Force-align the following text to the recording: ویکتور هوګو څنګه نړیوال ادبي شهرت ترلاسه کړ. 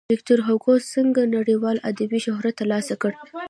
ویکتور 0.11 0.39
هوګو 0.47 0.73
څنګه 0.93 1.21
نړیوال 1.37 1.77
ادبي 1.89 2.19
شهرت 2.25 2.53
ترلاسه 2.61 2.93
کړ. 3.01 3.11